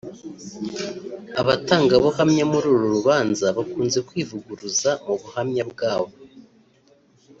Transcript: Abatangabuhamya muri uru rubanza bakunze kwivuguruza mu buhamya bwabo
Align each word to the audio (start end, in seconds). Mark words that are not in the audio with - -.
Abatangabuhamya 1.41 2.43
muri 2.51 2.67
uru 2.73 2.87
rubanza 2.95 3.45
bakunze 3.57 3.97
kwivuguruza 4.07 4.89
mu 5.05 5.13
buhamya 5.21 5.63
bwabo 5.71 6.13